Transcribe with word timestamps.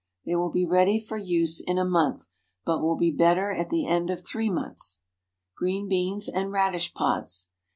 They 0.25 0.35
will 0.35 0.49
be 0.49 0.65
ready 0.65 0.99
for 0.99 1.17
use 1.19 1.59
in 1.59 1.77
a 1.77 1.85
month, 1.85 2.25
but 2.65 2.81
will 2.81 2.95
be 2.97 3.11
better 3.11 3.51
at 3.51 3.69
the 3.69 3.85
end 3.85 4.09
of 4.09 4.25
three 4.25 4.49
months. 4.49 4.99
GREEN 5.55 5.87
BEANS 5.87 6.27
AND 6.27 6.51
RADISH 6.51 6.95
PODS. 6.95 7.51